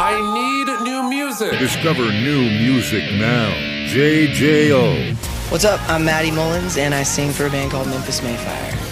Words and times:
I 0.00 0.14
need 0.32 0.68
new 0.84 1.10
music. 1.10 1.58
Discover 1.58 2.02
new 2.02 2.42
music 2.42 3.02
now. 3.14 3.52
JJO. 3.88 5.16
What's 5.50 5.64
up? 5.64 5.80
I'm 5.90 6.04
Matty 6.04 6.30
Mullins, 6.30 6.76
and 6.76 6.94
I 6.94 7.02
sing 7.02 7.32
for 7.32 7.46
a 7.46 7.50
band 7.50 7.72
called 7.72 7.88
Memphis 7.88 8.22
May 8.22 8.36
Fire. 8.36 8.87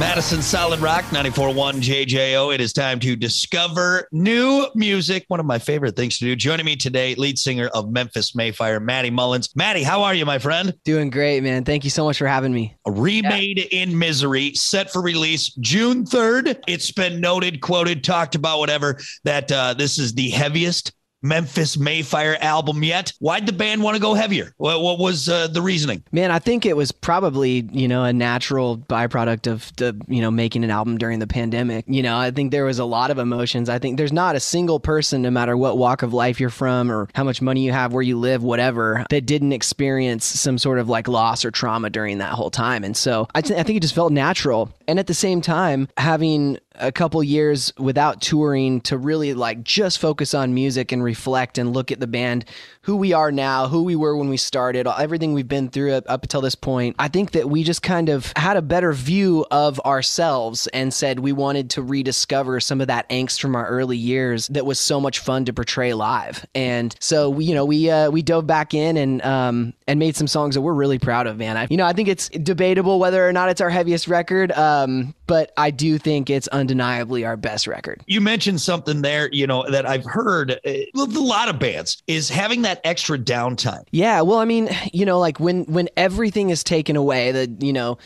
Madison 0.00 0.40
Solid 0.40 0.80
Rock 0.80 1.04
94.1 1.06 1.74
JJO. 1.74 2.54
It 2.54 2.60
is 2.62 2.72
time 2.72 2.98
to 3.00 3.14
discover 3.14 4.08
new 4.10 4.66
music. 4.74 5.26
One 5.28 5.38
of 5.38 5.44
my 5.44 5.58
favorite 5.58 5.96
things 5.96 6.18
to 6.18 6.24
do. 6.24 6.34
Joining 6.34 6.64
me 6.64 6.76
today, 6.76 7.14
lead 7.14 7.38
singer 7.38 7.68
of 7.68 7.90
Memphis 7.90 8.32
Mayfire, 8.32 8.82
Matty 8.82 9.10
Mullins. 9.10 9.54
Matty, 9.54 9.82
how 9.82 10.02
are 10.02 10.14
you, 10.14 10.24
my 10.24 10.38
friend? 10.38 10.72
Doing 10.84 11.10
great, 11.10 11.42
man. 11.42 11.64
Thank 11.64 11.84
you 11.84 11.90
so 11.90 12.04
much 12.04 12.16
for 12.16 12.26
having 12.26 12.54
me. 12.54 12.74
Remade 12.86 13.58
yeah. 13.58 13.82
in 13.82 13.96
Misery, 13.96 14.54
set 14.54 14.90
for 14.90 15.02
release 15.02 15.54
June 15.56 16.04
3rd. 16.04 16.62
It's 16.66 16.90
been 16.90 17.20
noted, 17.20 17.60
quoted, 17.60 18.02
talked 18.02 18.34
about, 18.34 18.60
whatever, 18.60 18.98
that 19.24 19.52
uh, 19.52 19.74
this 19.74 19.98
is 19.98 20.14
the 20.14 20.30
heaviest 20.30 20.92
Memphis 21.22 21.78
May 21.78 22.02
Fire 22.02 22.36
album 22.40 22.82
yet. 22.82 23.12
Why'd 23.20 23.46
the 23.46 23.52
band 23.52 23.82
want 23.82 23.96
to 23.96 24.02
go 24.02 24.14
heavier? 24.14 24.52
What, 24.58 24.82
what 24.82 24.98
was 24.98 25.28
uh, 25.28 25.46
the 25.46 25.62
reasoning? 25.62 26.02
Man, 26.12 26.30
I 26.30 26.38
think 26.38 26.66
it 26.66 26.76
was 26.76 26.92
probably, 26.92 27.68
you 27.72 27.88
know, 27.88 28.04
a 28.04 28.12
natural 28.12 28.76
byproduct 28.76 29.50
of 29.50 29.74
the, 29.76 29.98
you 30.08 30.20
know, 30.20 30.30
making 30.30 30.64
an 30.64 30.70
album 30.70 30.98
during 30.98 31.18
the 31.18 31.26
pandemic. 31.26 31.84
You 31.86 32.02
know, 32.02 32.18
I 32.18 32.30
think 32.30 32.50
there 32.50 32.64
was 32.64 32.78
a 32.78 32.84
lot 32.84 33.10
of 33.10 33.18
emotions. 33.18 33.68
I 33.68 33.78
think 33.78 33.96
there's 33.96 34.12
not 34.12 34.36
a 34.36 34.40
single 34.40 34.80
person, 34.80 35.22
no 35.22 35.30
matter 35.30 35.56
what 35.56 35.78
walk 35.78 36.02
of 36.02 36.12
life 36.12 36.40
you're 36.40 36.50
from 36.50 36.90
or 36.90 37.08
how 37.14 37.24
much 37.24 37.40
money 37.40 37.64
you 37.64 37.72
have, 37.72 37.92
where 37.92 38.02
you 38.02 38.18
live, 38.18 38.42
whatever, 38.42 39.04
that 39.10 39.26
didn't 39.26 39.52
experience 39.52 40.24
some 40.24 40.58
sort 40.58 40.78
of 40.78 40.88
like 40.88 41.08
loss 41.08 41.44
or 41.44 41.50
trauma 41.50 41.90
during 41.90 42.18
that 42.18 42.32
whole 42.32 42.50
time. 42.50 42.84
And 42.84 42.96
so 42.96 43.28
I, 43.34 43.40
th- 43.40 43.58
I 43.58 43.62
think 43.62 43.76
it 43.76 43.80
just 43.80 43.94
felt 43.94 44.12
natural. 44.12 44.72
And 44.88 44.98
at 44.98 45.06
the 45.06 45.14
same 45.14 45.40
time, 45.40 45.88
having 45.96 46.58
a 46.76 46.92
couple 46.92 47.22
years 47.22 47.72
without 47.78 48.20
touring 48.20 48.80
to 48.82 48.96
really 48.96 49.34
like 49.34 49.62
just 49.62 49.98
focus 49.98 50.34
on 50.34 50.54
music 50.54 50.92
and 50.92 51.02
reflect 51.02 51.58
and 51.58 51.72
look 51.72 51.90
at 51.92 52.00
the 52.00 52.06
band 52.06 52.44
who 52.82 52.96
we 52.96 53.12
are 53.12 53.30
now 53.30 53.68
who 53.68 53.82
we 53.82 53.94
were 53.94 54.16
when 54.16 54.28
we 54.28 54.36
started 54.36 54.86
everything 54.86 55.32
we've 55.32 55.48
been 55.48 55.68
through 55.68 55.92
up, 55.92 56.04
up 56.08 56.22
until 56.22 56.40
this 56.40 56.54
point. 56.54 56.96
I 56.98 57.08
think 57.08 57.32
that 57.32 57.48
we 57.48 57.62
just 57.62 57.82
kind 57.82 58.08
of 58.08 58.32
had 58.36 58.56
a 58.56 58.62
better 58.62 58.92
view 58.92 59.46
of 59.50 59.78
ourselves 59.80 60.66
and 60.68 60.92
said 60.92 61.20
we 61.20 61.32
wanted 61.32 61.70
to 61.70 61.82
rediscover 61.82 62.60
some 62.60 62.80
of 62.80 62.88
that 62.88 63.08
angst 63.08 63.40
from 63.40 63.54
our 63.54 63.66
early 63.66 63.96
years 63.96 64.48
that 64.48 64.66
was 64.66 64.80
so 64.80 65.00
much 65.00 65.20
fun 65.20 65.44
to 65.44 65.52
portray 65.52 65.94
live. 65.94 66.44
And 66.54 66.94
so 67.00 67.30
we 67.30 67.44
you 67.44 67.54
know 67.54 67.64
we 67.64 67.90
uh, 67.90 68.10
we 68.10 68.22
dove 68.22 68.46
back 68.46 68.74
in 68.74 68.96
and 68.96 69.22
um 69.22 69.74
and 69.86 69.98
made 69.98 70.16
some 70.16 70.26
songs 70.26 70.54
that 70.54 70.62
we're 70.62 70.72
really 70.72 70.98
proud 70.98 71.26
of 71.26 71.36
man. 71.36 71.56
I, 71.56 71.66
you 71.70 71.76
know 71.76 71.86
i 71.86 71.92
think 71.92 72.08
it's 72.08 72.28
debatable 72.28 72.98
whether 72.98 73.26
or 73.26 73.32
not 73.32 73.48
it's 73.48 73.60
our 73.60 73.70
heaviest 73.70 74.08
record 74.08 74.52
um 74.52 75.14
but 75.26 75.52
i 75.56 75.70
do 75.70 75.98
think 75.98 76.30
it's 76.30 76.48
undeniably 76.62 77.24
our 77.24 77.36
best 77.36 77.66
record. 77.66 78.04
You 78.06 78.20
mentioned 78.20 78.60
something 78.60 79.02
there, 79.02 79.28
you 79.32 79.48
know, 79.48 79.68
that 79.68 79.84
I've 79.84 80.04
heard 80.04 80.52
uh, 80.52 80.70
with 80.94 81.16
a 81.16 81.20
lot 81.20 81.48
of 81.48 81.58
bands 81.58 82.00
is 82.06 82.28
having 82.28 82.62
that 82.62 82.80
extra 82.84 83.18
downtime. 83.18 83.82
Yeah, 83.90 84.20
well, 84.20 84.38
I 84.38 84.44
mean, 84.44 84.70
you 84.92 85.04
know, 85.04 85.18
like 85.18 85.40
when 85.40 85.64
when 85.64 85.88
everything 85.96 86.50
is 86.50 86.62
taken 86.62 86.94
away, 86.94 87.32
that 87.32 87.62
you 87.62 87.72
know 87.72 87.98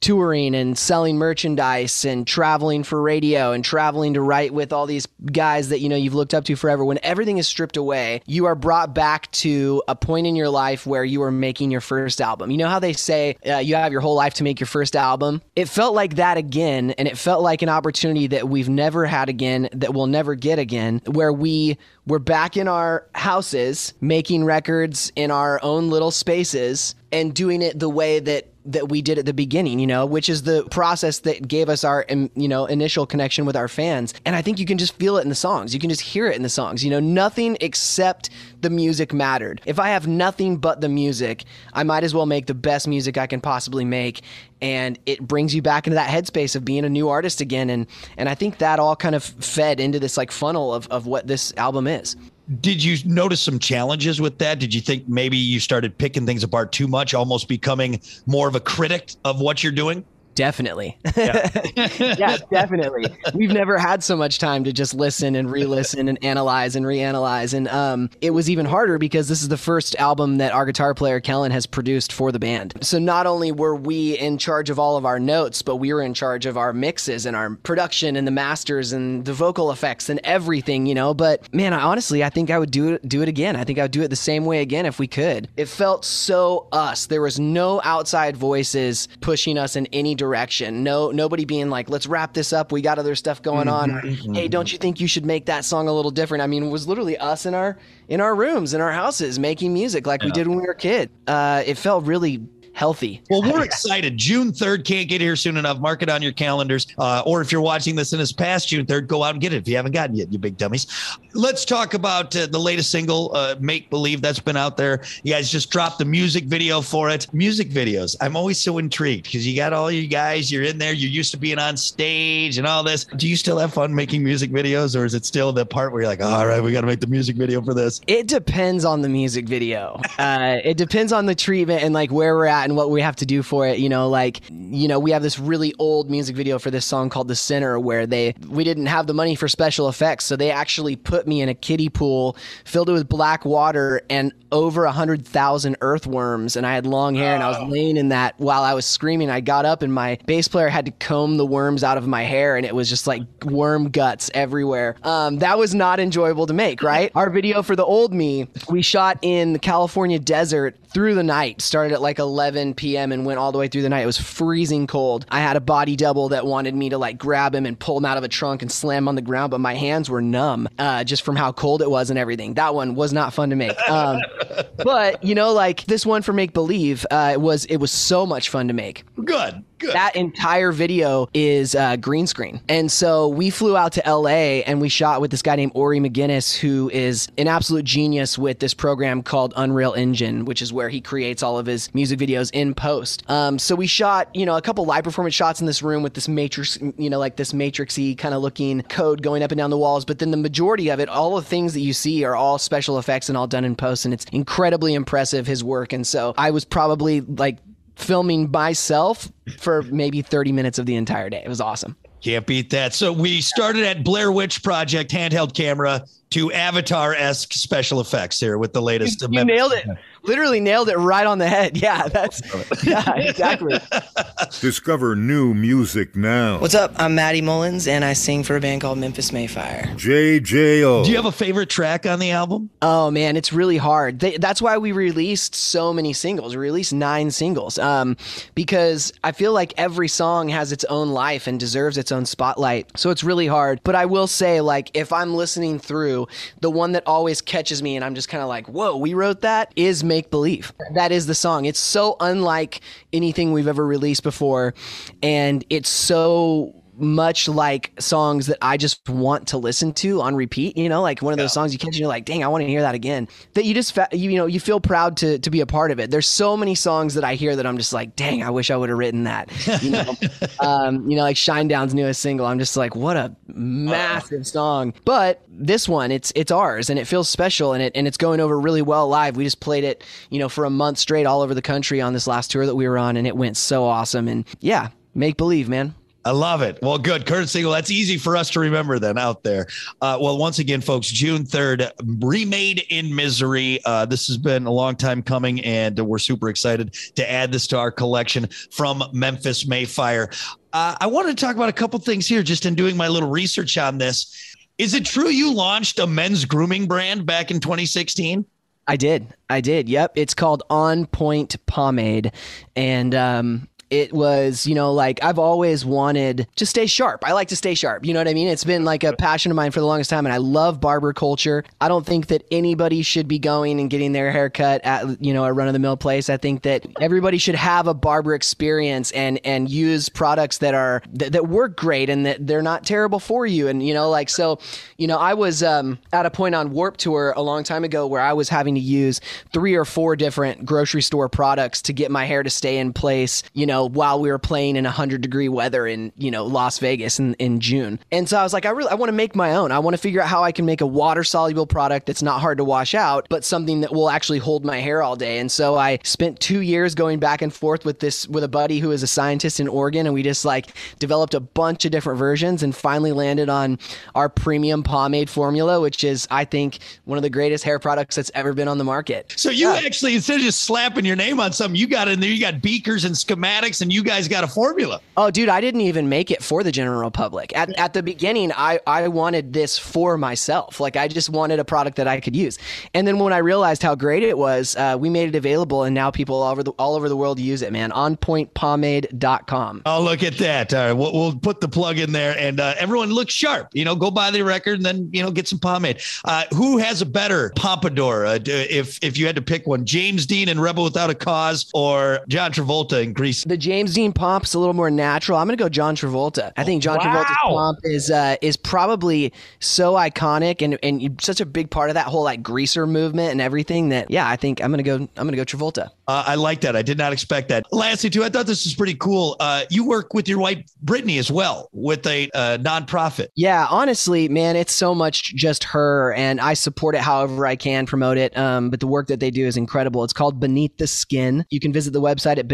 touring 0.00 0.54
and 0.54 0.76
selling 0.76 1.18
merchandise 1.18 2.04
and 2.04 2.26
traveling 2.26 2.82
for 2.82 3.00
radio 3.00 3.52
and 3.52 3.64
traveling 3.64 4.14
to 4.14 4.20
write 4.20 4.52
with 4.54 4.72
all 4.72 4.86
these 4.86 5.06
guys 5.32 5.68
that 5.68 5.80
you 5.80 5.88
know 5.88 5.96
you've 5.96 6.14
looked 6.14 6.34
up 6.34 6.44
to 6.44 6.56
forever. 6.56 6.84
When 6.84 6.98
everything 7.02 7.38
is 7.38 7.46
stripped 7.46 7.76
away 7.76 8.22
you 8.26 8.46
are 8.46 8.54
brought 8.54 8.94
back 8.94 9.30
to 9.32 9.82
a 9.88 9.94
point 9.94 10.26
in 10.26 10.36
your 10.36 10.48
life 10.48 10.86
where 10.86 11.04
you 11.04 11.22
are 11.22 11.30
making 11.30 11.70
your 11.70 11.80
first 11.80 12.20
album. 12.20 12.50
You 12.50 12.58
know 12.58 12.68
how 12.68 12.78
they 12.78 12.92
say 12.92 13.36
uh, 13.46 13.56
you 13.56 13.74
have 13.74 13.92
your 13.92 14.00
whole 14.00 14.14
life 14.14 14.34
to 14.34 14.44
make 14.44 14.60
your 14.60 14.66
first 14.66 14.96
album? 14.96 15.42
It 15.56 15.68
felt 15.68 15.94
like 15.94 16.16
that 16.16 16.36
again 16.36 16.92
and 16.92 17.06
it 17.08 17.18
felt 17.18 17.42
like 17.42 17.62
an 17.62 17.68
opportunity 17.68 18.26
that 18.28 18.48
we've 18.48 18.68
never 18.68 19.06
had 19.06 19.28
again 19.28 19.68
that 19.72 19.94
we'll 19.94 20.06
never 20.06 20.34
get 20.34 20.58
again 20.58 21.00
where 21.06 21.32
we 21.32 21.76
we're 22.06 22.18
back 22.18 22.56
in 22.56 22.68
our 22.68 23.06
houses 23.14 23.94
making 24.00 24.44
records 24.44 25.12
in 25.16 25.30
our 25.30 25.60
own 25.62 25.90
little 25.90 26.10
spaces 26.10 26.94
and 27.12 27.34
doing 27.34 27.62
it 27.62 27.78
the 27.78 27.88
way 27.88 28.20
that 28.20 28.46
that 28.64 28.88
we 28.88 29.00
did 29.00 29.18
at 29.18 29.24
the 29.24 29.32
beginning, 29.32 29.78
you 29.78 29.86
know, 29.86 30.04
which 30.04 30.28
is 30.28 30.42
the 30.42 30.64
process 30.64 31.20
that 31.20 31.48
gave 31.48 31.68
us 31.68 31.82
our, 31.82 32.04
um, 32.10 32.30
you 32.34 32.46
know, 32.46 32.66
initial 32.66 33.06
connection 33.06 33.46
with 33.46 33.56
our 33.56 33.68
fans. 33.68 34.12
And 34.26 34.36
I 34.36 34.42
think 34.42 34.58
you 34.58 34.66
can 34.66 34.76
just 34.76 34.94
feel 34.96 35.16
it 35.16 35.22
in 35.22 35.30
the 35.30 35.34
songs. 35.34 35.72
You 35.72 35.80
can 35.80 35.88
just 35.88 36.02
hear 36.02 36.26
it 36.26 36.36
in 36.36 36.42
the 36.42 36.50
songs. 36.50 36.84
You 36.84 36.90
know, 36.90 37.00
nothing 37.00 37.56
except 37.60 38.28
the 38.60 38.68
music 38.68 39.12
mattered. 39.14 39.62
If 39.64 39.78
I 39.78 39.88
have 39.88 40.06
nothing 40.06 40.58
but 40.58 40.82
the 40.82 40.88
music, 40.88 41.44
I 41.72 41.84
might 41.84 42.04
as 42.04 42.14
well 42.14 42.26
make 42.26 42.46
the 42.46 42.54
best 42.54 42.86
music 42.86 43.16
I 43.16 43.26
can 43.26 43.40
possibly 43.40 43.84
make. 43.84 44.20
And 44.60 44.98
it 45.06 45.26
brings 45.26 45.54
you 45.54 45.62
back 45.62 45.86
into 45.86 45.94
that 45.94 46.10
headspace 46.10 46.54
of 46.54 46.64
being 46.64 46.84
a 46.84 46.90
new 46.90 47.08
artist 47.08 47.40
again. 47.40 47.70
And, 47.70 47.86
and 48.18 48.28
I 48.28 48.34
think 48.34 48.58
that 48.58 48.78
all 48.78 48.94
kind 48.94 49.14
of 49.14 49.24
fed 49.24 49.80
into 49.80 49.98
this 49.98 50.18
like 50.18 50.30
funnel 50.30 50.74
of, 50.74 50.86
of 50.88 51.06
what 51.06 51.26
this 51.26 51.54
album 51.56 51.86
is. 51.86 52.14
Did 52.58 52.82
you 52.82 52.96
notice 53.04 53.40
some 53.40 53.60
challenges 53.60 54.20
with 54.20 54.38
that? 54.38 54.58
Did 54.58 54.74
you 54.74 54.80
think 54.80 55.08
maybe 55.08 55.36
you 55.36 55.60
started 55.60 55.96
picking 55.96 56.26
things 56.26 56.42
apart 56.42 56.72
too 56.72 56.88
much, 56.88 57.14
almost 57.14 57.46
becoming 57.46 58.00
more 58.26 58.48
of 58.48 58.56
a 58.56 58.60
critic 58.60 59.12
of 59.24 59.40
what 59.40 59.62
you're 59.62 59.70
doing? 59.70 60.04
Definitely. 60.34 60.96
Yeah. 61.16 61.50
yeah, 61.98 62.36
definitely. 62.50 63.04
We've 63.34 63.52
never 63.52 63.76
had 63.76 64.02
so 64.02 64.16
much 64.16 64.38
time 64.38 64.64
to 64.64 64.72
just 64.72 64.94
listen 64.94 65.34
and 65.34 65.50
re-listen 65.50 66.08
and 66.08 66.22
analyze 66.24 66.76
and 66.76 66.86
reanalyze. 66.86 67.52
And 67.52 67.68
um, 67.68 68.10
it 68.22 68.30
was 68.30 68.48
even 68.48 68.64
harder 68.64 68.96
because 68.96 69.28
this 69.28 69.42
is 69.42 69.48
the 69.48 69.58
first 69.58 69.94
album 69.96 70.38
that 70.38 70.52
our 70.52 70.64
guitar 70.64 70.94
player 70.94 71.20
Kellen 71.20 71.50
has 71.50 71.66
produced 71.66 72.12
for 72.12 72.32
the 72.32 72.38
band. 72.38 72.74
So 72.80 72.98
not 72.98 73.26
only 73.26 73.52
were 73.52 73.74
we 73.76 74.18
in 74.18 74.38
charge 74.38 74.70
of 74.70 74.78
all 74.78 74.96
of 74.96 75.04
our 75.04 75.18
notes, 75.20 75.62
but 75.62 75.76
we 75.76 75.92
were 75.92 76.02
in 76.02 76.14
charge 76.14 76.46
of 76.46 76.56
our 76.56 76.72
mixes 76.72 77.26
and 77.26 77.36
our 77.36 77.50
production 77.56 78.16
and 78.16 78.26
the 78.26 78.32
masters 78.32 78.92
and 78.92 79.24
the 79.24 79.32
vocal 79.34 79.70
effects 79.70 80.08
and 80.08 80.20
everything, 80.24 80.86
you 80.86 80.94
know. 80.94 81.12
But 81.12 81.52
man, 81.52 81.72
I, 81.74 81.80
honestly, 81.80 82.24
I 82.24 82.30
think 82.30 82.50
I 82.50 82.58
would 82.58 82.70
do 82.70 82.94
it 82.94 83.08
do 83.08 83.20
it 83.22 83.28
again. 83.28 83.56
I 83.56 83.64
think 83.64 83.78
I 83.78 83.82
would 83.82 83.90
do 83.90 84.02
it 84.02 84.08
the 84.08 84.16
same 84.16 84.44
way 84.44 84.60
again 84.62 84.86
if 84.86 84.98
we 84.98 85.06
could. 85.06 85.48
It 85.56 85.66
felt 85.66 86.04
so 86.04 86.68
us. 86.72 87.06
There 87.06 87.22
was 87.22 87.38
no 87.38 87.80
outside 87.84 88.36
voices 88.36 89.08
pushing 89.20 89.58
us 89.58 89.76
in 89.76 89.86
any 89.92 90.14
direction. 90.20 90.84
No, 90.84 91.10
nobody 91.10 91.44
being 91.44 91.70
like, 91.70 91.90
"Let's 91.90 92.06
wrap 92.06 92.34
this 92.34 92.52
up. 92.52 92.70
We 92.70 92.82
got 92.82 92.98
other 92.98 93.16
stuff 93.16 93.42
going 93.42 93.66
on." 93.66 93.90
Or, 93.90 94.02
mm-hmm. 94.02 94.34
"Hey, 94.34 94.46
don't 94.46 94.70
you 94.70 94.78
think 94.78 95.00
you 95.00 95.08
should 95.08 95.24
make 95.24 95.46
that 95.46 95.64
song 95.64 95.88
a 95.88 95.92
little 95.92 96.10
different?" 96.12 96.42
I 96.42 96.46
mean, 96.46 96.62
it 96.64 96.68
was 96.68 96.86
literally 96.86 97.16
us 97.16 97.46
in 97.46 97.54
our 97.54 97.78
in 98.08 98.20
our 98.20 98.34
rooms 98.34 98.74
in 98.74 98.80
our 98.80 98.92
houses 98.92 99.38
making 99.38 99.72
music 99.72 100.06
like 100.06 100.22
yeah. 100.22 100.26
we 100.26 100.32
did 100.32 100.46
when 100.46 100.58
we 100.58 100.62
were 100.62 100.72
a 100.72 100.76
kid. 100.76 101.10
Uh, 101.26 101.62
it 101.64 101.78
felt 101.78 102.04
really 102.04 102.46
healthy. 102.80 103.20
Well, 103.28 103.42
we're 103.42 103.62
excited. 103.70 104.16
June 104.16 104.52
3rd 104.52 104.86
can't 104.86 105.06
get 105.06 105.20
here 105.20 105.36
soon 105.36 105.58
enough. 105.58 105.78
Mark 105.80 106.02
it 106.02 106.08
on 106.08 106.22
your 106.22 106.32
calendars. 106.32 106.86
Uh, 106.96 107.22
or 107.26 107.42
if 107.42 107.52
you're 107.52 107.60
watching 107.60 107.94
this 107.94 108.14
and 108.14 108.22
it's 108.22 108.32
past 108.32 108.68
June 108.68 108.86
3rd, 108.86 109.06
go 109.06 109.22
out 109.22 109.34
and 109.34 109.40
get 109.42 109.52
it 109.52 109.58
if 109.58 109.68
you 109.68 109.76
haven't 109.76 109.92
gotten 109.92 110.16
it 110.16 110.20
yet, 110.20 110.32
you 110.32 110.38
big 110.38 110.56
dummies. 110.56 110.86
Let's 111.34 111.66
talk 111.66 111.92
about 111.92 112.34
uh, 112.34 112.46
the 112.46 112.58
latest 112.58 112.90
single, 112.90 113.32
uh, 113.36 113.56
Make 113.60 113.90
Believe, 113.90 114.22
that's 114.22 114.38
been 114.40 114.56
out 114.56 114.78
there. 114.78 115.02
You 115.22 115.34
guys 115.34 115.50
just 115.50 115.68
dropped 115.70 115.98
the 115.98 116.06
music 116.06 116.44
video 116.44 116.80
for 116.80 117.10
it. 117.10 117.26
Music 117.34 117.68
videos. 117.68 118.16
I'm 118.22 118.34
always 118.34 118.58
so 118.58 118.78
intrigued 118.78 119.24
because 119.24 119.46
you 119.46 119.54
got 119.54 119.74
all 119.74 119.90
you 119.90 120.08
guys, 120.08 120.50
you're 120.50 120.64
in 120.64 120.78
there, 120.78 120.94
you're 120.94 121.10
used 121.10 121.32
to 121.32 121.36
being 121.36 121.58
on 121.58 121.76
stage 121.76 122.56
and 122.56 122.66
all 122.66 122.82
this. 122.82 123.04
Do 123.04 123.28
you 123.28 123.36
still 123.36 123.58
have 123.58 123.74
fun 123.74 123.94
making 123.94 124.24
music 124.24 124.50
videos 124.50 124.98
or 124.98 125.04
is 125.04 125.12
it 125.12 125.26
still 125.26 125.52
the 125.52 125.66
part 125.66 125.92
where 125.92 126.00
you're 126.00 126.10
like, 126.10 126.22
all 126.22 126.46
right, 126.46 126.62
we 126.62 126.72
got 126.72 126.80
to 126.80 126.86
make 126.86 127.00
the 127.00 127.06
music 127.06 127.36
video 127.36 127.60
for 127.60 127.74
this? 127.74 128.00
It 128.06 128.26
depends 128.26 128.86
on 128.86 129.02
the 129.02 129.08
music 129.10 129.46
video. 129.46 130.00
Uh, 130.18 130.60
it 130.64 130.78
depends 130.78 131.12
on 131.12 131.26
the 131.26 131.34
treatment 131.34 131.82
and 131.82 131.92
like 131.92 132.10
where 132.10 132.34
we're 132.34 132.46
at 132.46 132.69
and 132.70 132.76
what 132.76 132.90
we 132.90 133.02
have 133.02 133.16
to 133.16 133.26
do 133.26 133.42
for 133.42 133.66
it. 133.66 133.78
You 133.78 133.88
know, 133.88 134.08
like, 134.08 134.40
you 134.50 134.88
know, 134.88 134.98
we 134.98 135.10
have 135.10 135.22
this 135.22 135.38
really 135.38 135.74
old 135.78 136.10
music 136.10 136.36
video 136.36 136.58
for 136.58 136.70
this 136.70 136.86
song 136.86 137.10
called 137.10 137.28
The 137.28 137.36
Sinner 137.36 137.78
where 137.78 138.06
they, 138.06 138.34
we 138.48 138.64
didn't 138.64 138.86
have 138.86 139.06
the 139.06 139.14
money 139.14 139.34
for 139.34 139.48
special 139.48 139.88
effects. 139.88 140.24
So 140.24 140.36
they 140.36 140.50
actually 140.50 140.96
put 140.96 141.26
me 141.26 141.42
in 141.42 141.48
a 141.48 141.54
kiddie 141.54 141.88
pool, 141.88 142.36
filled 142.64 142.88
it 142.88 142.92
with 142.92 143.08
black 143.08 143.44
water 143.44 144.00
and 144.08 144.32
over 144.52 144.84
a 144.84 144.92
hundred 144.92 145.26
thousand 145.26 145.76
earthworms. 145.80 146.56
And 146.56 146.66
I 146.66 146.74
had 146.74 146.86
long 146.86 147.14
hair 147.14 147.34
and 147.34 147.42
I 147.42 147.48
was 147.48 147.70
laying 147.70 147.96
in 147.96 148.08
that 148.08 148.34
while 148.38 148.62
I 148.62 148.74
was 148.74 148.86
screaming. 148.86 149.30
I 149.30 149.40
got 149.40 149.64
up 149.64 149.82
and 149.82 149.92
my 149.92 150.18
bass 150.26 150.48
player 150.48 150.68
had 150.68 150.86
to 150.86 150.92
comb 150.92 151.36
the 151.36 151.46
worms 151.46 151.84
out 151.84 151.98
of 151.98 152.06
my 152.06 152.22
hair 152.22 152.56
and 152.56 152.64
it 152.64 152.74
was 152.74 152.88
just 152.88 153.06
like 153.06 153.22
worm 153.44 153.90
guts 153.90 154.30
everywhere. 154.34 154.96
Um, 155.02 155.38
that 155.38 155.58
was 155.58 155.74
not 155.74 156.00
enjoyable 156.00 156.46
to 156.46 156.54
make, 156.54 156.82
right? 156.82 157.10
Our 157.14 157.30
video 157.30 157.62
for 157.62 157.76
the 157.76 157.84
old 157.84 158.14
me, 158.14 158.48
we 158.68 158.82
shot 158.82 159.18
in 159.22 159.52
the 159.52 159.58
California 159.58 160.18
desert 160.18 160.76
through 160.92 161.14
the 161.14 161.22
night, 161.22 161.60
started 161.60 161.94
at 161.94 162.02
like 162.02 162.18
11 162.18 162.74
p.m. 162.74 163.12
and 163.12 163.24
went 163.24 163.38
all 163.38 163.52
the 163.52 163.58
way 163.58 163.68
through 163.68 163.82
the 163.82 163.88
night. 163.88 164.02
It 164.02 164.06
was 164.06 164.18
freezing 164.18 164.86
cold. 164.86 165.26
I 165.30 165.40
had 165.40 165.56
a 165.56 165.60
body 165.60 165.96
double 165.96 166.30
that 166.30 166.46
wanted 166.46 166.74
me 166.74 166.90
to 166.90 166.98
like 166.98 167.18
grab 167.18 167.54
him 167.54 167.66
and 167.66 167.78
pull 167.78 167.96
him 167.96 168.04
out 168.04 168.16
of 168.16 168.24
a 168.24 168.28
trunk 168.28 168.62
and 168.62 168.70
slam 168.70 169.00
him 169.04 169.08
on 169.08 169.14
the 169.14 169.22
ground, 169.22 169.50
but 169.50 169.60
my 169.60 169.74
hands 169.74 170.10
were 170.10 170.20
numb 170.20 170.68
uh, 170.78 171.04
just 171.04 171.22
from 171.22 171.36
how 171.36 171.52
cold 171.52 171.80
it 171.80 171.90
was 171.90 172.10
and 172.10 172.18
everything. 172.18 172.54
That 172.54 172.74
one 172.74 172.94
was 172.94 173.12
not 173.12 173.32
fun 173.32 173.50
to 173.50 173.56
make. 173.56 173.76
Um, 173.88 174.20
but 174.76 175.22
you 175.24 175.34
know, 175.34 175.52
like 175.52 175.84
this 175.86 176.04
one 176.04 176.22
for 176.22 176.32
Make 176.32 176.52
Believe 176.52 177.06
uh, 177.10 177.36
was 177.38 177.64
it 177.66 177.76
was 177.76 177.92
so 177.92 178.26
much 178.26 178.50
fun 178.50 178.68
to 178.68 178.74
make. 178.74 179.04
Good. 179.24 179.64
Good. 179.80 179.94
that 179.94 180.14
entire 180.14 180.72
video 180.72 181.28
is 181.32 181.74
uh, 181.74 181.96
green 181.96 182.26
screen. 182.26 182.60
And 182.68 182.92
so 182.92 183.28
we 183.28 183.48
flew 183.48 183.76
out 183.76 183.92
to 183.92 184.02
LA 184.06 184.60
and 184.66 184.80
we 184.80 184.90
shot 184.90 185.22
with 185.22 185.30
this 185.30 185.40
guy 185.40 185.56
named 185.56 185.72
Ori 185.74 185.98
McGinnis, 185.98 186.54
who 186.54 186.90
is 186.90 187.28
an 187.38 187.48
absolute 187.48 187.86
genius 187.86 188.36
with 188.36 188.58
this 188.58 188.74
program 188.74 189.22
called 189.22 189.54
Unreal 189.56 189.94
Engine, 189.94 190.44
which 190.44 190.60
is 190.60 190.70
where 190.70 190.90
he 190.90 191.00
creates 191.00 191.42
all 191.42 191.58
of 191.58 191.64
his 191.64 191.92
music 191.94 192.18
videos 192.18 192.50
in 192.52 192.74
post. 192.74 193.28
Um, 193.30 193.58
so 193.58 193.74
we 193.74 193.86
shot, 193.86 194.28
you 194.36 194.44
know, 194.44 194.56
a 194.56 194.62
couple 194.62 194.84
live 194.84 195.04
performance 195.04 195.34
shots 195.34 195.60
in 195.60 195.66
this 195.66 195.82
room 195.82 196.02
with 196.02 196.12
this 196.12 196.28
matrix, 196.28 196.78
you 196.98 197.08
know, 197.08 197.18
like 197.18 197.36
this 197.36 197.52
matrixy 197.52 198.16
kind 198.16 198.34
of 198.34 198.42
looking 198.42 198.82
code 198.82 199.22
going 199.22 199.42
up 199.42 199.50
and 199.50 199.58
down 199.58 199.70
the 199.70 199.78
walls. 199.78 200.04
But 200.04 200.18
then 200.18 200.30
the 200.30 200.36
majority 200.36 200.90
of 200.90 201.00
it, 201.00 201.08
all 201.08 201.36
the 201.36 201.42
things 201.42 201.72
that 201.72 201.80
you 201.80 201.94
see 201.94 202.22
are 202.24 202.36
all 202.36 202.58
special 202.58 202.98
effects 202.98 203.30
and 203.30 203.38
all 203.38 203.46
done 203.46 203.64
in 203.64 203.76
post. 203.76 204.04
And 204.04 204.12
it's 204.12 204.26
incredibly 204.32 204.92
impressive, 204.92 205.46
his 205.46 205.64
work. 205.64 205.94
And 205.94 206.06
so 206.06 206.34
I 206.36 206.50
was 206.50 206.66
probably 206.66 207.22
like 207.22 207.58
filming 208.00 208.50
myself 208.50 209.30
for 209.58 209.82
maybe 209.82 210.22
30 210.22 210.52
minutes 210.52 210.78
of 210.78 210.86
the 210.86 210.96
entire 210.96 211.30
day. 211.30 211.42
It 211.44 211.48
was 211.48 211.60
awesome. 211.60 211.96
Can't 212.22 212.46
beat 212.46 212.70
that. 212.70 212.92
So 212.92 213.12
we 213.12 213.40
started 213.40 213.84
at 213.84 214.04
Blair 214.04 214.30
Witch 214.30 214.62
Project 214.62 215.10
handheld 215.10 215.54
camera 215.54 216.04
to 216.30 216.52
Avatar 216.52 217.14
esque 217.14 217.52
special 217.52 218.00
effects 218.00 218.38
here 218.38 218.58
with 218.58 218.72
the 218.72 218.82
latest. 218.82 219.22
You 219.22 219.44
nailed 219.44 219.72
it. 219.72 219.86
Literally 220.22 220.60
nailed 220.60 220.88
it 220.90 220.96
right 220.96 221.26
on 221.26 221.38
the 221.38 221.48
head. 221.48 221.76
Yeah, 221.76 222.08
that's 222.08 222.42
yeah, 222.84 223.14
exactly. 223.16 223.78
Discover 224.60 225.16
new 225.16 225.54
music 225.54 226.14
now. 226.14 226.58
What's 226.58 226.74
up? 226.74 226.92
I'm 226.96 227.14
Matty 227.14 227.40
Mullins, 227.40 227.88
and 227.88 228.04
I 228.04 228.12
sing 228.12 228.44
for 228.44 228.54
a 228.56 228.60
band 228.60 228.82
called 228.82 228.98
Memphis 228.98 229.32
May 229.32 229.46
Fire. 229.46 229.84
JJO. 229.96 231.04
Do 231.04 231.10
you 231.10 231.16
have 231.16 231.24
a 231.24 231.32
favorite 231.32 231.70
track 231.70 232.04
on 232.04 232.18
the 232.18 232.32
album? 232.32 232.68
Oh 232.82 233.10
man, 233.10 233.36
it's 233.36 233.52
really 233.52 233.78
hard. 233.78 234.20
They, 234.20 234.36
that's 234.36 234.60
why 234.60 234.76
we 234.76 234.92
released 234.92 235.54
so 235.54 235.92
many 235.92 236.12
singles. 236.12 236.54
We 236.54 236.60
released 236.60 236.92
nine 236.92 237.30
singles 237.30 237.78
um, 237.78 238.16
because 238.54 239.12
I 239.24 239.32
feel 239.32 239.54
like 239.54 239.72
every 239.78 240.08
song 240.08 240.50
has 240.50 240.70
its 240.70 240.84
own 240.84 241.10
life 241.10 241.46
and 241.46 241.58
deserves 241.58 241.96
its 241.96 242.12
own 242.12 242.26
spotlight. 242.26 242.90
So 242.98 243.08
it's 243.10 243.24
really 243.24 243.46
hard. 243.46 243.80
But 243.84 243.94
I 243.94 244.04
will 244.04 244.26
say, 244.26 244.60
like, 244.60 244.90
if 244.92 245.12
I'm 245.12 245.34
listening 245.34 245.78
through, 245.78 246.28
the 246.60 246.70
one 246.70 246.92
that 246.92 247.04
always 247.06 247.40
catches 247.40 247.82
me 247.82 247.96
and 247.96 248.04
I'm 248.04 248.14
just 248.14 248.28
kind 248.28 248.42
of 248.42 248.48
like, 248.48 248.68
whoa, 248.68 248.96
we 248.96 249.14
wrote 249.14 249.40
that 249.40 249.72
is 249.76 250.04
Make 250.10 250.28
Believe. 250.28 250.72
That 250.94 251.12
is 251.12 251.26
the 251.26 251.36
song. 251.36 251.66
It's 251.66 251.78
so 251.78 252.16
unlike 252.18 252.80
anything 253.12 253.52
we've 253.52 253.68
ever 253.68 253.86
released 253.86 254.24
before, 254.24 254.74
and 255.22 255.64
it's 255.70 255.88
so 255.88 256.79
much 257.00 257.48
like 257.48 257.92
songs 257.98 258.46
that 258.46 258.58
I 258.62 258.76
just 258.76 259.08
want 259.08 259.48
to 259.48 259.58
listen 259.58 259.92
to 259.94 260.20
on 260.20 260.34
repeat. 260.34 260.76
You 260.76 260.88
know, 260.88 261.02
like 261.02 261.22
one 261.22 261.32
of 261.32 261.38
those 261.38 261.52
songs 261.52 261.72
you 261.72 261.78
catch 261.78 261.88
and 261.88 261.98
you're 261.98 262.08
like, 262.08 262.24
dang, 262.24 262.44
I 262.44 262.48
want 262.48 262.62
to 262.62 262.68
hear 262.68 262.82
that 262.82 262.94
again. 262.94 263.28
That 263.54 263.64
you 263.64 263.74
just, 263.74 263.92
fa- 263.92 264.08
you, 264.12 264.30
you 264.30 264.36
know, 264.36 264.46
you 264.46 264.60
feel 264.60 264.80
proud 264.80 265.16
to 265.18 265.38
to 265.38 265.50
be 265.50 265.60
a 265.60 265.66
part 265.66 265.90
of 265.90 265.98
it. 265.98 266.10
There's 266.10 266.26
so 266.26 266.56
many 266.56 266.74
songs 266.74 267.14
that 267.14 267.24
I 267.24 267.34
hear 267.34 267.56
that 267.56 267.66
I'm 267.66 267.76
just 267.76 267.92
like, 267.92 268.16
dang, 268.16 268.42
I 268.42 268.50
wish 268.50 268.70
I 268.70 268.76
would 268.76 268.88
have 268.88 268.98
written 268.98 269.24
that. 269.24 269.50
You 269.82 269.90
know, 269.90 270.14
um, 270.60 271.08
you 271.08 271.16
know, 271.16 271.22
like 271.22 271.36
Shinedown's 271.36 271.94
newest 271.94 272.20
single. 272.20 272.46
I'm 272.46 272.58
just 272.58 272.76
like, 272.76 272.94
what 272.94 273.16
a 273.16 273.34
massive 273.48 274.46
song. 274.46 274.94
But 275.04 275.42
this 275.48 275.88
one, 275.88 276.10
it's 276.10 276.32
it's 276.34 276.50
ours 276.50 276.90
and 276.90 276.98
it 276.98 277.06
feels 277.06 277.28
special 277.28 277.72
and 277.72 277.82
it 277.82 277.92
and 277.94 278.06
it's 278.06 278.16
going 278.16 278.40
over 278.40 278.58
really 278.58 278.82
well 278.82 279.08
live. 279.08 279.36
We 279.36 279.44
just 279.44 279.60
played 279.60 279.84
it, 279.84 280.04
you 280.30 280.38
know, 280.38 280.48
for 280.48 280.64
a 280.64 280.70
month 280.70 280.98
straight 280.98 281.26
all 281.26 281.42
over 281.42 281.54
the 281.54 281.62
country 281.62 282.00
on 282.00 282.12
this 282.12 282.26
last 282.26 282.50
tour 282.50 282.66
that 282.66 282.74
we 282.74 282.88
were 282.88 282.98
on, 282.98 283.16
and 283.16 283.26
it 283.26 283.36
went 283.36 283.56
so 283.56 283.84
awesome. 283.84 284.28
And 284.28 284.44
yeah, 284.60 284.88
make 285.14 285.36
believe, 285.36 285.68
man. 285.68 285.94
I 286.24 286.32
love 286.32 286.60
it. 286.60 286.78
Well, 286.82 286.98
good. 286.98 287.24
Kurt 287.24 287.48
Single. 287.48 287.72
That's 287.72 287.90
easy 287.90 288.18
for 288.18 288.36
us 288.36 288.50
to 288.50 288.60
remember 288.60 288.98
then 288.98 289.16
out 289.16 289.42
there. 289.42 289.66
Uh, 290.02 290.18
well, 290.20 290.36
once 290.36 290.58
again, 290.58 290.82
folks, 290.82 291.06
June 291.06 291.44
3rd, 291.44 291.90
Remade 292.22 292.84
in 292.90 293.14
Misery. 293.14 293.80
Uh, 293.86 294.04
this 294.04 294.26
has 294.26 294.36
been 294.36 294.66
a 294.66 294.70
long 294.70 294.96
time 294.96 295.22
coming, 295.22 295.64
and 295.64 295.98
we're 295.98 296.18
super 296.18 296.50
excited 296.50 296.92
to 297.14 297.30
add 297.30 297.52
this 297.52 297.66
to 297.68 297.78
our 297.78 297.90
collection 297.90 298.48
from 298.70 299.02
Memphis 299.14 299.66
May 299.66 299.86
Fire. 299.86 300.28
Uh, 300.74 300.94
I 301.00 301.06
wanted 301.06 301.38
to 301.38 301.44
talk 301.44 301.56
about 301.56 301.70
a 301.70 301.72
couple 301.72 301.98
things 301.98 302.26
here 302.26 302.42
just 302.42 302.66
in 302.66 302.74
doing 302.74 302.98
my 302.98 303.08
little 303.08 303.30
research 303.30 303.78
on 303.78 303.96
this. 303.96 304.56
Is 304.76 304.92
it 304.94 305.06
true 305.06 305.28
you 305.28 305.54
launched 305.54 305.98
a 305.98 306.06
men's 306.06 306.44
grooming 306.44 306.86
brand 306.86 307.24
back 307.24 307.50
in 307.50 307.60
2016? 307.60 308.44
I 308.86 308.96
did. 308.96 309.28
I 309.48 309.60
did. 309.60 309.88
Yep. 309.88 310.12
It's 310.16 310.34
called 310.34 310.64
On 310.68 311.06
Point 311.06 311.54
Pomade. 311.66 312.32
And 312.74 313.14
um, 313.14 313.68
it 313.90 314.12
was, 314.12 314.66
you 314.66 314.74
know, 314.74 314.92
like 314.92 315.22
I've 315.22 315.38
always 315.38 315.84
wanted 315.84 316.46
to 316.56 316.64
stay 316.64 316.86
sharp. 316.86 317.26
I 317.26 317.32
like 317.32 317.48
to 317.48 317.56
stay 317.56 317.74
sharp. 317.74 318.06
You 318.06 318.14
know 318.14 318.20
what 318.20 318.28
I 318.28 318.34
mean? 318.34 318.46
It's 318.46 318.62
been 318.62 318.84
like 318.84 319.02
a 319.02 319.14
passion 319.16 319.50
of 319.50 319.56
mine 319.56 319.72
for 319.72 319.80
the 319.80 319.86
longest 319.86 320.10
time, 320.10 320.26
and 320.26 320.32
I 320.32 320.36
love 320.36 320.80
barber 320.80 321.12
culture. 321.12 321.64
I 321.80 321.88
don't 321.88 322.06
think 322.06 322.28
that 322.28 322.44
anybody 322.52 323.02
should 323.02 323.26
be 323.26 323.40
going 323.40 323.80
and 323.80 323.90
getting 323.90 324.12
their 324.12 324.30
haircut 324.30 324.80
at, 324.84 325.22
you 325.22 325.34
know, 325.34 325.44
a 325.44 325.52
run 325.52 325.66
of 325.66 325.72
the 325.72 325.80
mill 325.80 325.96
place. 325.96 326.30
I 326.30 326.36
think 326.36 326.62
that 326.62 326.86
everybody 327.00 327.36
should 327.36 327.56
have 327.56 327.88
a 327.88 327.94
barber 327.94 328.32
experience 328.34 329.10
and 329.10 329.40
and 329.44 329.68
use 329.68 330.08
products 330.08 330.58
that 330.58 330.74
are 330.74 331.02
that, 331.14 331.32
that 331.32 331.48
work 331.48 331.76
great 331.76 332.08
and 332.08 332.24
that 332.26 332.46
they're 332.46 332.62
not 332.62 332.84
terrible 332.84 333.18
for 333.18 333.44
you. 333.44 333.66
And 333.66 333.84
you 333.84 333.92
know, 333.92 334.08
like 334.08 334.28
so, 334.28 334.60
you 334.98 335.08
know, 335.08 335.18
I 335.18 335.34
was 335.34 335.64
um, 335.64 335.98
at 336.12 336.26
a 336.26 336.30
point 336.30 336.54
on 336.54 336.70
Warp 336.70 336.96
Tour 336.96 337.34
a 337.36 337.42
long 337.42 337.64
time 337.64 337.82
ago 337.82 338.06
where 338.06 338.20
I 338.20 338.34
was 338.34 338.48
having 338.48 338.76
to 338.76 338.80
use 338.80 339.20
three 339.52 339.74
or 339.74 339.84
four 339.84 340.14
different 340.14 340.64
grocery 340.64 341.02
store 341.02 341.28
products 341.28 341.82
to 341.82 341.92
get 341.92 342.12
my 342.12 342.24
hair 342.24 342.44
to 342.44 342.50
stay 342.50 342.78
in 342.78 342.92
place. 342.92 343.42
You 343.52 343.66
know 343.66 343.79
while 343.88 344.20
we 344.20 344.30
were 344.30 344.38
playing 344.38 344.76
in 344.76 344.84
100 344.84 345.20
degree 345.20 345.48
weather 345.48 345.86
in, 345.86 346.12
you 346.16 346.30
know, 346.30 346.44
Las 346.44 346.78
Vegas 346.78 347.18
in, 347.18 347.34
in 347.34 347.60
June. 347.60 347.98
And 348.10 348.28
so 348.28 348.38
I 348.38 348.42
was 348.42 348.52
like, 348.52 348.66
I 348.66 348.70
really, 348.70 348.90
I 348.90 348.94
want 348.94 349.08
to 349.08 349.14
make 349.14 349.34
my 349.34 349.54
own. 349.54 349.72
I 349.72 349.78
want 349.78 349.94
to 349.94 349.98
figure 349.98 350.20
out 350.20 350.28
how 350.28 350.42
I 350.42 350.52
can 350.52 350.64
make 350.64 350.80
a 350.80 350.86
water 350.86 351.24
soluble 351.24 351.66
product 351.66 352.06
that's 352.06 352.22
not 352.22 352.40
hard 352.40 352.58
to 352.58 352.64
wash 352.64 352.94
out, 352.94 353.26
but 353.28 353.44
something 353.44 353.80
that 353.80 353.92
will 353.92 354.10
actually 354.10 354.38
hold 354.38 354.64
my 354.64 354.78
hair 354.78 355.02
all 355.02 355.16
day. 355.16 355.38
And 355.38 355.50
so 355.50 355.76
I 355.76 355.98
spent 356.04 356.40
two 356.40 356.60
years 356.60 356.94
going 356.94 357.18
back 357.18 357.42
and 357.42 357.52
forth 357.52 357.84
with 357.84 358.00
this, 358.00 358.28
with 358.28 358.44
a 358.44 358.48
buddy 358.48 358.78
who 358.78 358.90
is 358.90 359.02
a 359.02 359.06
scientist 359.06 359.60
in 359.60 359.68
Oregon. 359.68 360.06
And 360.06 360.14
we 360.14 360.22
just 360.22 360.44
like 360.44 360.74
developed 360.98 361.34
a 361.34 361.40
bunch 361.40 361.84
of 361.84 361.90
different 361.90 362.18
versions 362.18 362.62
and 362.62 362.74
finally 362.74 363.12
landed 363.12 363.48
on 363.48 363.78
our 364.14 364.28
premium 364.28 364.82
pomade 364.82 365.30
formula, 365.30 365.80
which 365.80 366.04
is, 366.04 366.26
I 366.30 366.44
think, 366.44 366.78
one 367.04 367.18
of 367.18 367.22
the 367.22 367.30
greatest 367.30 367.64
hair 367.64 367.78
products 367.78 368.16
that's 368.16 368.30
ever 368.34 368.52
been 368.52 368.68
on 368.68 368.78
the 368.78 368.84
market. 368.84 369.34
So 369.36 369.50
you 369.50 369.68
yeah. 369.68 369.82
actually, 369.84 370.14
instead 370.14 370.36
of 370.36 370.42
just 370.42 370.62
slapping 370.62 371.04
your 371.04 371.16
name 371.16 371.40
on 371.40 371.52
something, 371.52 371.76
you 371.76 371.86
got 371.86 372.08
in 372.08 372.20
there, 372.20 372.30
you 372.30 372.40
got 372.40 372.62
beakers 372.62 373.04
and 373.04 373.14
schematics 373.14 373.69
and 373.80 373.92
you 373.92 374.02
guys 374.02 374.26
got 374.26 374.42
a 374.42 374.48
formula. 374.48 375.00
Oh, 375.16 375.30
dude, 375.30 375.48
I 375.48 375.60
didn't 375.60 375.82
even 375.82 376.08
make 376.08 376.30
it 376.30 376.42
for 376.42 376.64
the 376.64 376.72
general 376.72 377.10
public. 377.10 377.56
At, 377.56 377.70
at 377.78 377.92
the 377.92 378.02
beginning, 378.02 378.50
I, 378.52 378.80
I 378.86 379.06
wanted 379.08 379.52
this 379.52 379.78
for 379.78 380.18
myself. 380.18 380.80
Like, 380.80 380.96
I 380.96 381.06
just 381.06 381.30
wanted 381.30 381.60
a 381.60 381.64
product 381.64 381.96
that 381.98 382.08
I 382.08 382.18
could 382.20 382.34
use. 382.34 382.58
And 382.94 383.06
then 383.06 383.18
when 383.18 383.32
I 383.32 383.38
realized 383.38 383.82
how 383.82 383.94
great 383.94 384.24
it 384.24 384.36
was, 384.36 384.74
uh, 384.76 384.96
we 384.98 385.08
made 385.08 385.28
it 385.28 385.36
available, 385.36 385.84
and 385.84 385.94
now 385.94 386.10
people 386.10 386.42
all 386.42 386.50
over 386.50 386.62
the, 386.62 386.72
all 386.72 386.96
over 386.96 387.08
the 387.08 387.16
world 387.16 387.38
use 387.38 387.62
it, 387.62 387.72
man. 387.72 387.92
OnPointPomade.com. 387.92 389.82
Oh, 389.86 390.02
look 390.02 390.22
at 390.22 390.38
that. 390.38 390.74
All 390.74 390.86
right. 390.86 390.92
We'll, 390.92 391.12
we'll 391.12 391.36
put 391.36 391.60
the 391.60 391.68
plug 391.68 391.98
in 391.98 392.12
there, 392.12 392.36
and 392.36 392.58
uh, 392.58 392.74
everyone 392.78 393.10
looks 393.10 393.32
sharp. 393.32 393.68
You 393.72 393.84
know, 393.84 393.94
go 393.94 394.10
buy 394.10 394.30
the 394.30 394.42
record 394.42 394.78
and 394.78 394.86
then, 394.86 395.10
you 395.12 395.22
know, 395.22 395.30
get 395.30 395.46
some 395.46 395.58
pomade. 395.58 396.00
Uh, 396.24 396.44
who 396.54 396.78
has 396.78 397.02
a 397.02 397.06
better 397.06 397.52
pompadour 397.56 398.26
uh, 398.26 398.38
if, 398.44 398.98
if 399.02 399.18
you 399.18 399.26
had 399.26 399.36
to 399.36 399.42
pick 399.42 399.66
one? 399.66 399.84
James 399.84 400.26
Dean 400.26 400.48
and 400.48 400.60
Rebel 400.60 400.84
Without 400.84 401.10
a 401.10 401.14
Cause 401.14 401.70
or 401.74 402.20
John 402.28 402.52
Travolta 402.52 403.02
in 403.02 403.12
Grease? 403.12 403.44
The 403.44 403.56
James 403.60 403.94
Dean 403.94 404.12
pomp's 404.12 404.54
a 404.54 404.58
little 404.58 404.74
more 404.74 404.90
natural. 404.90 405.38
I'm 405.38 405.46
going 405.46 405.56
to 405.56 405.62
go 405.62 405.68
John 405.68 405.94
Travolta. 405.94 406.52
I 406.56 406.64
think 406.64 406.82
John 406.82 406.98
wow. 406.98 407.04
Travolta's 407.04 407.36
pomp 407.42 407.78
is 407.84 408.10
uh, 408.10 408.36
is 408.40 408.56
probably 408.56 409.32
so 409.60 409.94
iconic 409.94 410.62
and 410.62 410.78
and 410.82 411.20
such 411.22 411.40
a 411.40 411.46
big 411.46 411.70
part 411.70 411.90
of 411.90 411.94
that 411.94 412.06
whole 412.06 412.24
like 412.24 412.42
greaser 412.42 412.86
movement 412.86 413.30
and 413.30 413.40
everything 413.40 413.90
that 413.90 414.10
yeah, 414.10 414.28
I 414.28 414.36
think 414.36 414.62
I'm 414.62 414.70
going 414.70 414.82
to 414.82 414.82
go 414.82 414.94
I'm 414.94 415.26
going 415.28 415.32
to 415.32 415.36
go 415.36 415.44
Travolta. 415.44 415.90
Uh, 416.10 416.24
I 416.26 416.34
like 416.34 416.60
that. 416.62 416.74
I 416.74 416.82
did 416.82 416.98
not 416.98 417.12
expect 417.12 417.48
that. 417.50 417.64
Lastly, 417.70 418.10
too, 418.10 418.24
I 418.24 418.30
thought 418.30 418.46
this 418.46 418.64
was 418.64 418.74
pretty 418.74 418.94
cool. 418.94 419.36
Uh, 419.38 419.62
you 419.70 419.86
work 419.86 420.12
with 420.12 420.28
your 420.28 420.38
wife 420.38 420.58
Brittany 420.82 421.18
as 421.18 421.30
well 421.30 421.68
with 421.72 422.04
a 422.04 422.28
uh, 422.34 422.58
nonprofit. 422.58 423.28
Yeah, 423.36 423.68
honestly, 423.70 424.28
man, 424.28 424.56
it's 424.56 424.72
so 424.72 424.92
much 424.92 425.34
just 425.36 425.62
her, 425.62 426.12
and 426.14 426.40
I 426.40 426.54
support 426.54 426.96
it 426.96 427.02
however 427.02 427.46
I 427.46 427.54
can, 427.54 427.86
promote 427.86 428.18
it. 428.18 428.36
Um, 428.36 428.70
but 428.70 428.80
the 428.80 428.88
work 428.88 429.06
that 429.06 429.20
they 429.20 429.30
do 429.30 429.46
is 429.46 429.56
incredible. 429.56 430.02
It's 430.02 430.12
called 430.12 430.40
Beneath 430.40 430.76
the 430.78 430.88
Skin. 430.88 431.46
You 431.50 431.60
can 431.60 431.72
visit 431.72 431.92
the 431.92 432.00
website 432.00 432.38
at 432.38 432.48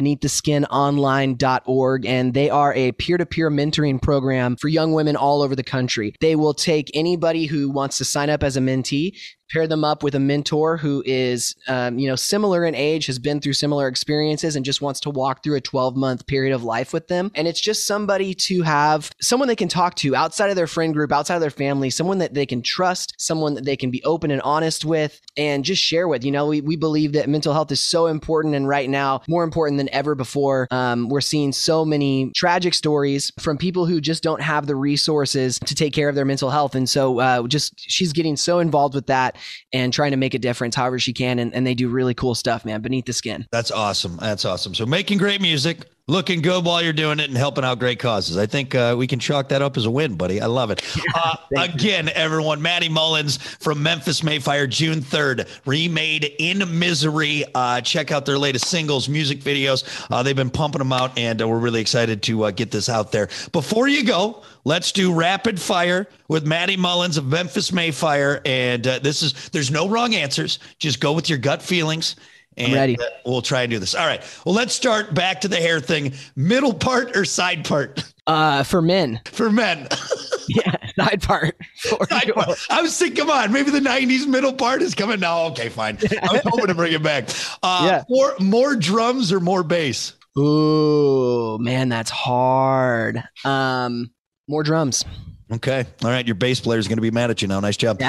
beneaththeskinonline.org, 0.96 2.06
and 2.06 2.34
they 2.34 2.50
are 2.50 2.74
a 2.74 2.92
peer-to-peer 2.92 3.50
mentoring 3.50 4.00
program 4.00 4.56
for 4.56 4.68
young 4.68 4.92
women 4.92 5.16
all 5.16 5.42
over 5.42 5.54
the 5.54 5.62
country. 5.62 6.14
They 6.20 6.36
will 6.36 6.54
take 6.54 6.90
anybody 6.94 7.46
who 7.46 7.70
wants 7.70 7.98
to 7.98 8.04
sign 8.04 8.30
up 8.30 8.42
as 8.42 8.56
a 8.56 8.60
mentee 8.60 9.18
pair 9.50 9.66
them 9.66 9.84
up 9.84 10.02
with 10.02 10.14
a 10.14 10.20
mentor 10.20 10.76
who 10.76 11.02
is 11.06 11.54
um, 11.68 11.98
you 11.98 12.08
know 12.08 12.16
similar 12.16 12.64
in 12.64 12.74
age 12.74 13.06
has 13.06 13.18
been 13.18 13.40
through 13.40 13.52
similar 13.52 13.88
experiences 13.88 14.56
and 14.56 14.64
just 14.64 14.82
wants 14.82 15.00
to 15.00 15.10
walk 15.10 15.42
through 15.42 15.56
a 15.56 15.60
12 15.60 15.96
month 15.96 16.26
period 16.26 16.54
of 16.54 16.64
life 16.64 16.92
with 16.92 17.08
them. 17.08 17.30
And 17.34 17.46
it's 17.46 17.60
just 17.60 17.86
somebody 17.86 18.34
to 18.34 18.62
have 18.62 19.10
someone 19.20 19.48
they 19.48 19.56
can 19.56 19.68
talk 19.68 19.94
to 19.96 20.16
outside 20.16 20.50
of 20.50 20.56
their 20.56 20.66
friend 20.66 20.92
group 20.94 21.12
outside 21.12 21.36
of 21.36 21.40
their 21.40 21.50
family 21.50 21.90
someone 21.90 22.18
that 22.18 22.34
they 22.34 22.46
can 22.46 22.62
trust 22.62 23.14
someone 23.18 23.54
that 23.54 23.64
they 23.64 23.76
can 23.76 23.90
be 23.90 24.02
open 24.04 24.30
and 24.30 24.42
honest 24.42 24.84
with 24.84 25.20
and 25.36 25.64
just 25.64 25.82
share 25.82 26.08
with. 26.08 26.24
You 26.24 26.32
know 26.32 26.46
we, 26.46 26.60
we 26.60 26.76
believe 26.76 27.12
that 27.12 27.28
mental 27.28 27.52
health 27.52 27.70
is 27.72 27.80
so 27.80 28.06
important 28.06 28.54
and 28.54 28.68
right 28.68 28.88
now 28.88 29.22
more 29.28 29.44
important 29.44 29.78
than 29.78 29.92
ever 29.92 30.14
before. 30.14 30.66
Um, 30.70 31.08
we're 31.08 31.20
seeing 31.20 31.52
so 31.52 31.84
many 31.84 32.30
tragic 32.34 32.74
stories 32.74 33.32
from 33.38 33.58
people 33.58 33.86
who 33.86 34.00
just 34.00 34.22
don't 34.22 34.42
have 34.42 34.66
the 34.66 34.76
resources 34.76 35.58
to 35.60 35.74
take 35.74 35.92
care 35.92 36.08
of 36.08 36.14
their 36.14 36.24
mental 36.24 36.50
health. 36.50 36.74
And 36.74 36.88
so 36.88 37.20
uh, 37.20 37.46
just 37.46 37.74
she's 37.78 38.12
getting 38.12 38.36
so 38.36 38.58
involved 38.58 38.94
with 38.94 39.06
that 39.06 39.35
and 39.72 39.92
trying 39.92 40.10
to 40.12 40.16
make 40.16 40.34
a 40.34 40.38
difference 40.38 40.74
however 40.74 40.98
she 40.98 41.12
can. 41.12 41.38
And, 41.38 41.54
and 41.54 41.66
they 41.66 41.74
do 41.74 41.88
really 41.88 42.14
cool 42.14 42.34
stuff, 42.34 42.64
man, 42.64 42.80
beneath 42.80 43.06
the 43.06 43.12
skin. 43.12 43.46
That's 43.50 43.70
awesome. 43.70 44.16
That's 44.16 44.44
awesome. 44.44 44.74
So 44.74 44.86
making 44.86 45.18
great 45.18 45.40
music 45.40 45.86
looking 46.08 46.40
good 46.40 46.64
while 46.64 46.80
you're 46.80 46.92
doing 46.92 47.18
it 47.18 47.28
and 47.28 47.36
helping 47.36 47.64
out 47.64 47.80
great 47.80 47.98
causes. 47.98 48.36
I 48.36 48.46
think 48.46 48.76
uh, 48.76 48.94
we 48.96 49.08
can 49.08 49.18
chalk 49.18 49.48
that 49.48 49.60
up 49.60 49.76
as 49.76 49.86
a 49.86 49.90
win, 49.90 50.14
buddy. 50.14 50.40
I 50.40 50.46
love 50.46 50.70
it. 50.70 50.82
Uh, 51.16 51.36
again, 51.56 52.10
everyone, 52.10 52.60
Matty 52.60 52.90
Mullins 52.90 53.38
from 53.38 53.82
Memphis 53.82 54.22
May 54.22 54.38
Fire, 54.38 54.66
June 54.66 55.00
3rd, 55.00 55.48
remade 55.64 56.30
in 56.38 56.78
misery. 56.78 57.42
Uh, 57.54 57.80
check 57.80 58.10
out 58.10 58.26
their 58.26 58.38
latest 58.38 58.66
singles, 58.66 59.08
music 59.08 59.38
videos. 59.38 60.06
Uh, 60.10 60.22
they've 60.22 60.36
been 60.36 60.50
pumping 60.50 60.80
them 60.80 60.92
out, 60.92 61.16
and 61.18 61.40
uh, 61.40 61.48
we're 61.48 61.58
really 61.58 61.80
excited 61.80 62.22
to 62.24 62.44
uh, 62.44 62.50
get 62.50 62.70
this 62.70 62.90
out 62.90 63.12
there. 63.12 63.28
Before 63.52 63.88
you 63.88 64.04
go, 64.04 64.42
let's 64.64 64.92
do 64.92 65.14
rapid 65.14 65.58
fire 65.58 66.06
with 66.28 66.44
Matty 66.44 66.76
Mullins 66.76 67.16
of 67.16 67.26
Memphis 67.26 67.72
May 67.72 67.90
Fire. 67.92 68.42
And 68.44 68.84
this 68.84 69.22
is, 69.22 69.48
there's 69.50 69.70
no 69.70 69.88
wrong 69.88 70.14
answers. 70.14 70.58
Just 70.78 71.00
go 71.00 71.14
with 71.14 71.30
your 71.30 71.38
gut 71.38 71.62
feelings 71.62 72.16
and 72.56 72.72
ready. 72.72 72.98
Uh, 72.98 73.04
we'll 73.24 73.42
try 73.42 73.62
and 73.62 73.70
do 73.70 73.78
this. 73.78 73.94
All 73.94 74.06
right. 74.06 74.22
Well, 74.44 74.54
let's 74.54 74.74
start 74.74 75.14
back 75.14 75.42
to 75.42 75.48
the 75.48 75.56
hair 75.56 75.80
thing. 75.80 76.14
Middle 76.34 76.74
part 76.74 77.16
or 77.16 77.24
side 77.24 77.64
part? 77.64 78.04
Uh, 78.26 78.62
for 78.62 78.82
men. 78.82 79.20
For 79.26 79.50
men. 79.50 79.86
yeah, 80.48 80.76
side 80.98 81.22
part. 81.22 81.56
Side 81.76 82.32
part. 82.34 82.58
I 82.70 82.82
was 82.82 82.96
thinking, 82.98 83.16
come 83.16 83.30
on, 83.30 83.52
maybe 83.52 83.70
the 83.70 83.80
'90s 83.80 84.26
middle 84.26 84.52
part 84.52 84.82
is 84.82 84.94
coming 84.94 85.20
now. 85.20 85.44
Okay, 85.46 85.68
fine. 85.68 85.98
I 86.22 86.32
was 86.32 86.42
hoping 86.44 86.66
to 86.66 86.74
bring 86.74 86.92
it 86.92 87.02
back. 87.02 87.28
Uh, 87.62 87.82
yeah. 87.86 88.04
More, 88.08 88.34
more 88.40 88.74
drums 88.74 89.32
or 89.32 89.40
more 89.40 89.62
bass? 89.62 90.14
Ooh, 90.38 91.58
man, 91.58 91.88
that's 91.88 92.10
hard. 92.10 93.22
Um, 93.44 94.10
more 94.48 94.62
drums. 94.62 95.04
Okay. 95.52 95.86
All 96.02 96.10
right. 96.10 96.26
Your 96.26 96.34
bass 96.34 96.60
player 96.60 96.78
is 96.78 96.88
going 96.88 96.96
to 96.96 97.02
be 97.02 97.10
mad 97.10 97.30
at 97.30 97.40
you 97.40 97.48
now. 97.48 97.60
Nice 97.60 97.76
job. 97.76 98.00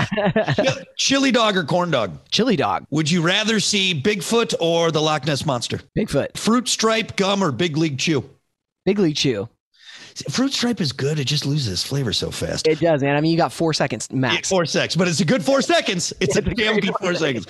chili 0.97 1.31
dog 1.31 1.55
or 1.55 1.63
corn 1.63 1.91
dog? 1.91 2.17
Chili 2.31 2.55
dog. 2.55 2.85
Would 2.89 3.11
you 3.11 3.21
rather 3.21 3.59
see 3.59 3.99
Bigfoot 3.99 4.55
or 4.59 4.91
the 4.91 5.01
Loch 5.01 5.25
Ness 5.25 5.45
Monster? 5.45 5.79
Bigfoot. 5.95 6.35
Fruit 6.35 6.67
stripe, 6.67 7.15
gum, 7.15 7.43
or 7.43 7.51
Big 7.51 7.77
League 7.77 7.99
Chew? 7.99 8.27
Big 8.85 8.97
League 8.97 9.15
Chew. 9.15 9.47
Fruit 10.29 10.53
stripe 10.53 10.81
is 10.81 10.91
good. 10.91 11.19
It 11.19 11.25
just 11.25 11.45
loses 11.45 11.71
its 11.71 11.83
flavor 11.83 12.13
so 12.13 12.31
fast. 12.31 12.67
It 12.67 12.79
does, 12.79 13.01
man. 13.01 13.15
I 13.15 13.21
mean, 13.21 13.31
you 13.31 13.37
got 13.37 13.51
four 13.51 13.73
seconds 13.73 14.11
max. 14.11 14.49
Yeah, 14.49 14.55
four 14.55 14.65
seconds, 14.65 14.95
but 14.95 15.07
it's 15.07 15.19
a 15.19 15.25
good 15.25 15.43
four 15.43 15.61
seconds. 15.61 16.13
It's 16.19 16.35
a 16.35 16.41
damn 16.41 16.79
good 16.79 16.95
four 16.99 17.13
seconds. 17.15 17.47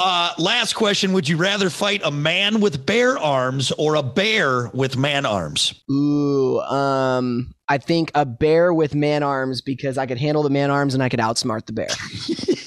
Uh, 0.00 0.32
last 0.38 0.74
question: 0.74 1.12
Would 1.12 1.28
you 1.28 1.36
rather 1.36 1.70
fight 1.70 2.00
a 2.04 2.10
man 2.10 2.60
with 2.60 2.86
bear 2.86 3.18
arms 3.18 3.70
or 3.72 3.94
a 3.96 4.02
bear 4.02 4.68
with 4.72 4.96
man 4.96 5.26
arms? 5.26 5.74
Ooh, 5.90 6.60
um, 6.60 7.54
I 7.68 7.78
think 7.78 8.10
a 8.14 8.24
bear 8.24 8.74
with 8.74 8.94
man 8.94 9.22
arms 9.22 9.60
because 9.60 9.98
I 9.98 10.06
could 10.06 10.18
handle 10.18 10.42
the 10.42 10.50
man 10.50 10.70
arms 10.70 10.94
and 10.94 11.02
I 11.02 11.08
could 11.08 11.20
outsmart 11.20 11.66
the 11.66 11.72
bear. 11.72 11.88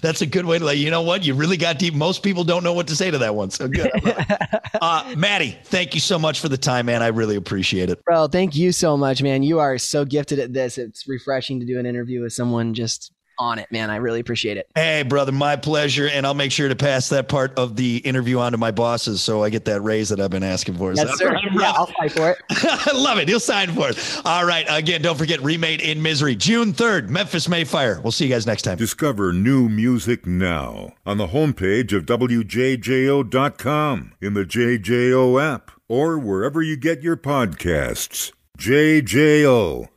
That's 0.00 0.22
a 0.22 0.26
good 0.26 0.44
way 0.46 0.58
to 0.58 0.64
like, 0.64 0.78
you 0.78 0.90
know 0.90 1.02
what? 1.02 1.24
You 1.24 1.34
really 1.34 1.56
got 1.56 1.78
deep. 1.78 1.94
Most 1.94 2.22
people 2.22 2.44
don't 2.44 2.64
know 2.64 2.72
what 2.72 2.88
to 2.88 2.96
say 2.96 3.10
to 3.10 3.18
that 3.18 3.34
one. 3.34 3.50
So 3.50 3.68
good. 3.68 3.90
uh, 4.80 5.14
Matty, 5.16 5.58
thank 5.64 5.94
you 5.94 6.00
so 6.00 6.18
much 6.18 6.40
for 6.40 6.48
the 6.48 6.58
time, 6.58 6.86
man. 6.86 7.02
I 7.02 7.08
really 7.08 7.36
appreciate 7.36 7.90
it. 7.90 8.02
Bro, 8.04 8.28
thank 8.28 8.56
you 8.56 8.72
so 8.72 8.96
much, 8.96 9.22
man. 9.22 9.42
You 9.42 9.58
are 9.58 9.78
so 9.78 10.04
gifted 10.04 10.38
at 10.38 10.52
this. 10.52 10.78
It's 10.78 11.06
refreshing 11.08 11.60
to 11.60 11.66
do 11.66 11.78
an 11.78 11.86
interview 11.86 12.22
with 12.22 12.32
someone 12.32 12.74
just 12.74 13.12
on 13.40 13.58
it, 13.58 13.72
man. 13.72 13.90
I 13.90 13.96
really 13.96 14.20
appreciate 14.20 14.56
it. 14.56 14.70
Hey, 14.76 15.02
brother, 15.02 15.32
my 15.32 15.56
pleasure. 15.56 16.06
And 16.08 16.24
I'll 16.26 16.34
make 16.34 16.52
sure 16.52 16.68
to 16.68 16.76
pass 16.76 17.08
that 17.08 17.28
part 17.28 17.58
of 17.58 17.74
the 17.74 17.96
interview 17.98 18.38
on 18.38 18.52
to 18.52 18.58
my 18.58 18.70
bosses 18.70 19.22
so 19.22 19.42
I 19.42 19.50
get 19.50 19.64
that 19.64 19.80
raise 19.80 20.10
that 20.10 20.20
I've 20.20 20.30
been 20.30 20.44
asking 20.44 20.76
for. 20.76 20.92
Yes, 20.92 21.18
sir. 21.18 21.36
Yeah, 21.52 21.72
I'll 21.72 21.86
fight 21.86 22.12
for 22.12 22.30
it. 22.30 22.38
I 22.50 22.92
love 22.94 23.18
it. 23.18 23.26
He'll 23.28 23.40
sign 23.40 23.72
for 23.72 23.88
it. 23.90 24.20
All 24.24 24.44
right. 24.44 24.66
Again, 24.68 25.02
don't 25.02 25.16
forget 25.18 25.40
Remade 25.42 25.80
in 25.80 26.00
Misery, 26.02 26.36
June 26.36 26.72
3rd, 26.72 27.08
Memphis 27.08 27.48
May 27.48 27.64
Fire. 27.64 28.00
We'll 28.02 28.12
see 28.12 28.26
you 28.26 28.30
guys 28.32 28.46
next 28.46 28.62
time. 28.62 28.76
Discover 28.76 29.32
new 29.32 29.68
music 29.68 30.26
now 30.26 30.92
on 31.06 31.16
the 31.16 31.28
homepage 31.28 31.96
of 31.96 32.04
WJJO.com, 32.06 33.32
in 34.20 34.34
the 34.34 34.44
JJO 34.44 35.42
app, 35.42 35.70
or 35.88 36.18
wherever 36.18 36.62
you 36.62 36.76
get 36.76 37.02
your 37.02 37.16
podcasts. 37.16 38.32
JJO 38.58 39.88